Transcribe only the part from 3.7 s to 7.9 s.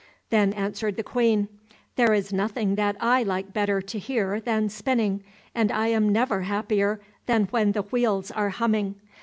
to hear than spinning, and I am never happier than when the